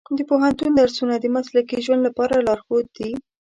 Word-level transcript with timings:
د 0.17 0.19
پوهنتون 0.29 0.71
درسونه 0.81 1.15
د 1.19 1.25
مسلکي 1.35 1.77
ژوند 1.85 2.01
لپاره 2.07 2.43
لارښود 2.47 2.85
دي. 2.97 3.11